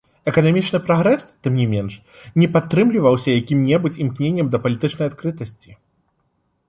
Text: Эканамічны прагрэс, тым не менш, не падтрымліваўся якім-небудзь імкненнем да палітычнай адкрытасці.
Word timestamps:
Эканамічны 0.29 0.79
прагрэс, 0.85 1.25
тым 1.47 1.59
не 1.61 1.67
менш, 1.73 1.93
не 2.41 2.47
падтрымліваўся 2.55 3.37
якім-небудзь 3.41 4.01
імкненнем 4.07 4.47
да 4.57 4.65
палітычнай 4.65 5.05
адкрытасці. 5.13 5.71